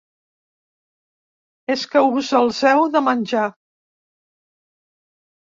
És 1.75 1.83
que 1.91 2.03
us 2.21 2.31
els 2.39 2.63
heu 2.71 2.87
de 2.97 3.03
menjar. 3.09 3.45